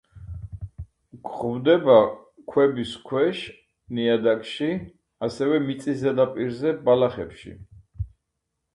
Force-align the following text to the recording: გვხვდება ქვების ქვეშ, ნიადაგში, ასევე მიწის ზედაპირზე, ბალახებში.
გვხვდება 1.27 1.97
ქვების 2.53 2.95
ქვეშ, 3.11 3.43
ნიადაგში, 3.99 4.73
ასევე 5.31 5.63
მიწის 5.69 6.03
ზედაპირზე, 6.05 6.77
ბალახებში. 6.89 7.59